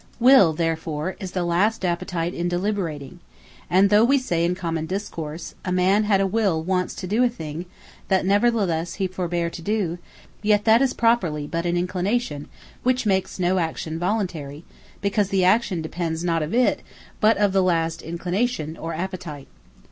[0.19, 3.19] Will, therefore, Is The Last Appetite In Deliberating.
[3.69, 7.21] And though we say in common Discourse, a man had a Will once to do
[7.23, 7.67] a thing,
[8.07, 9.99] that neverthelesse he forbore to do;
[10.41, 12.47] yet that is properly but an Inclination,
[12.81, 14.63] which makes no Action Voluntary;
[15.01, 16.81] because the action depends not of it,
[17.19, 19.47] but of the last Inclination, or Appetite.